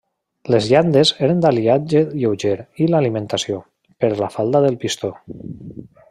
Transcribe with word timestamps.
Les 0.53 0.67
llandes 0.69 1.09
eren 1.27 1.41
d'aliatge 1.43 2.01
lleuger 2.23 2.55
i 2.85 2.89
l'alimentació, 2.93 3.59
per 4.05 4.09
la 4.25 4.31
falda 4.37 4.63
del 4.67 4.79
pistó. 4.85 5.13